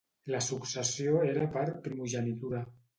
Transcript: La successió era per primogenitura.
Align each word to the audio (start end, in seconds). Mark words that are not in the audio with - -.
La 0.35 0.39
successió 0.45 1.21
era 1.29 1.47
per 1.59 1.69
primogenitura. 1.87 2.69